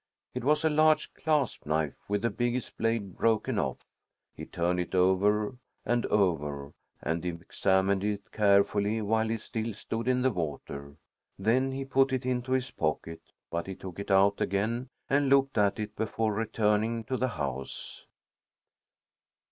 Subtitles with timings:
[0.33, 3.85] It was a large clasp knife with the biggest blade broken off.
[4.33, 10.23] He turned it over and over and examined it carefully while he still stood in
[10.23, 10.95] the water.
[11.37, 15.59] Then he put it into his pocket, but he took it out again and looked
[15.59, 18.07] at it before returning to the house.